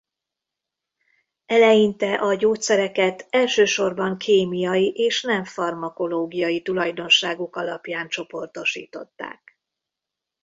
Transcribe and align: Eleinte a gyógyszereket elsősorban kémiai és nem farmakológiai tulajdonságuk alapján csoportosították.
Eleinte 1.45 2.13
a 2.13 2.33
gyógyszereket 2.35 3.27
elsősorban 3.29 4.17
kémiai 4.17 4.91
és 4.95 5.21
nem 5.21 5.43
farmakológiai 5.43 6.61
tulajdonságuk 6.61 7.55
alapján 7.55 8.07
csoportosították. 8.09 9.59